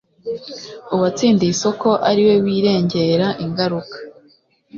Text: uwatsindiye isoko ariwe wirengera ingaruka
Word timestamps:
uwatsindiye 0.93 1.51
isoko 1.55 1.87
ariwe 2.09 2.35
wirengera 2.45 3.27
ingaruka 3.45 3.97